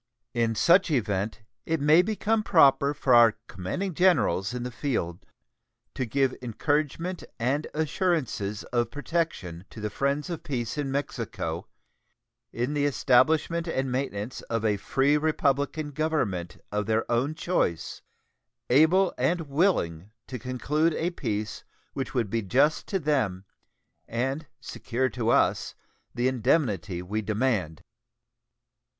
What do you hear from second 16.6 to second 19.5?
of their own choice, able and